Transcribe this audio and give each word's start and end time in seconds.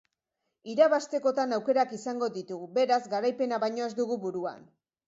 Irabaztekotan 0.73 1.53
aukerak 1.59 1.95
izango 1.99 2.33
ditugu, 2.39 2.73
beraz 2.81 3.01
garaipena 3.17 3.65
baino 3.67 3.89
ez 3.91 3.95
dugu 4.03 4.21
buruan. 4.27 4.69